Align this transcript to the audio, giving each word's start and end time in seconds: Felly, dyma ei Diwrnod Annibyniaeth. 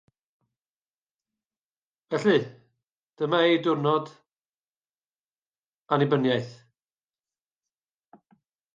Felly, 2.13 2.39
dyma 3.21 3.43
ei 3.51 3.61
Diwrnod 3.67 4.11
Annibyniaeth. 5.95 6.53